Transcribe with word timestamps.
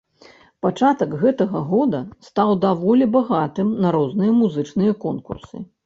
Пачатак 0.65 1.13
гэтага 1.23 1.61
года 1.73 2.01
стаў 2.29 2.55
даволі 2.65 3.11
багатым 3.19 3.73
на 3.87 3.97
розныя 4.01 4.31
музычныя 4.43 5.01
конкурсы. 5.07 5.55